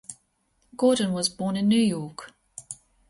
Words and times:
Gordon 0.75 1.13
was 1.13 1.29
born 1.29 1.55
in 1.55 1.67
New 1.67 1.79
York. 1.79 2.33